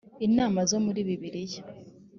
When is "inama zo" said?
0.27-0.77